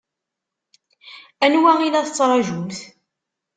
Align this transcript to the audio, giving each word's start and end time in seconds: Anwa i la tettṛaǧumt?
Anwa 1.45 1.73
i 1.85 1.89
la 1.89 2.07
tettṛaǧumt? 2.07 2.77